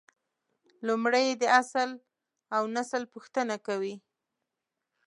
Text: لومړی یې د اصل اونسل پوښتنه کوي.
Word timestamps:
لومړی 0.87 1.23
یې 1.29 1.35
د 1.41 1.43
اصل 1.61 1.89
اونسل 2.57 3.03
پوښتنه 3.13 3.55
کوي. 3.67 3.95